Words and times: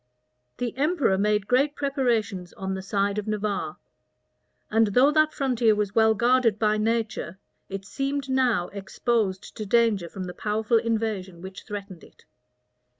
The 0.57 0.75
emperor 0.77 1.15
made 1.15 1.45
great 1.47 1.75
preparations 1.75 2.53
on 2.53 2.73
the 2.73 2.81
side 2.81 3.19
of 3.19 3.27
Navarre; 3.27 3.77
and 4.71 4.87
though 4.87 5.11
that 5.11 5.31
frontier 5.31 5.75
was 5.75 5.93
well 5.93 6.15
guarded 6.15 6.57
by 6.57 6.79
nature, 6.79 7.37
it 7.69 7.85
seemed 7.85 8.27
now 8.27 8.69
exposed 8.69 9.55
to 9.57 9.63
danger 9.67 10.09
from 10.09 10.23
the 10.23 10.33
powerful 10.33 10.77
invasion 10.79 11.39
which 11.39 11.65
threatened 11.65 12.03
it. 12.03 12.25